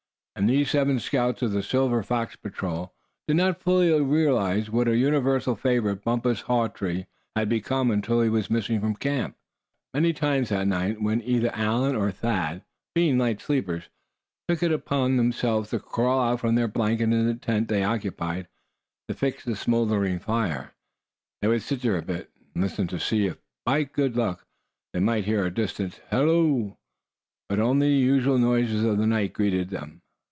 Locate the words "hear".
25.25-25.45